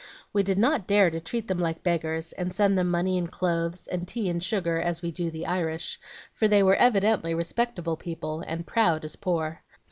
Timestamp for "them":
1.47-1.59, 2.75-2.89